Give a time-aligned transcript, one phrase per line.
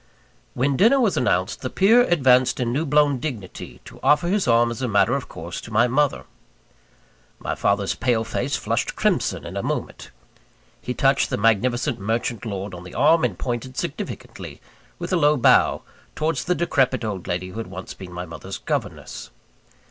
[0.55, 4.71] When dinner was announced, the peer advanced in new blown dignity, to offer his arm
[4.71, 6.23] as a matter of course to my mother.
[7.37, 10.09] My father's pale face flushed crimson in a moment.
[10.81, 14.59] He touched the magnificent merchant lord on the arm, and pointed significantly,
[14.97, 15.83] with a low bow,
[16.15, 19.29] towards the decrepit old lady who had once been my mother's governess.